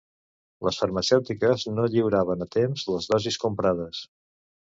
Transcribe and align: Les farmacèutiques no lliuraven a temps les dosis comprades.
Les 0.67 0.77
farmacèutiques 0.83 1.65
no 1.75 1.85
lliuraven 1.95 2.47
a 2.47 2.49
temps 2.57 2.87
les 2.93 3.09
dosis 3.13 3.39
comprades. 3.47 4.01